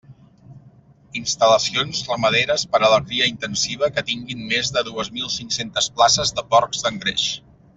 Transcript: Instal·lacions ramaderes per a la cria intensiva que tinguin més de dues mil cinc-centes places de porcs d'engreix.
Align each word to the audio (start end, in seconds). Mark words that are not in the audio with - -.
Instal·lacions 1.19 1.99
ramaderes 2.07 2.65
per 2.73 2.81
a 2.81 2.89
la 2.93 2.99
cria 3.09 3.27
intensiva 3.33 3.91
que 3.99 4.05
tinguin 4.09 4.43
més 4.55 4.73
de 4.79 4.83
dues 4.91 5.13
mil 5.19 5.31
cinc-centes 5.35 5.91
places 6.01 6.35
de 6.41 6.47
porcs 6.57 6.83
d'engreix. 6.87 7.29